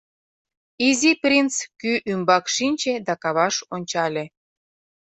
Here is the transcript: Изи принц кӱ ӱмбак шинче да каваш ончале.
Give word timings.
Изи 0.87 1.11
принц 1.21 1.53
кӱ 1.79 1.91
ӱмбак 2.11 2.45
шинче 2.55 2.93
да 3.07 3.13
каваш 3.23 3.55
ончале. 3.75 4.25